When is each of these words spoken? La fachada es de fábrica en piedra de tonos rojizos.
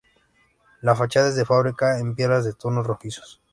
La 0.81 0.95
fachada 0.95 1.29
es 1.29 1.35
de 1.35 1.45
fábrica 1.45 1.99
en 1.99 2.15
piedra 2.15 2.41
de 2.41 2.53
tonos 2.53 2.87
rojizos. 2.87 3.39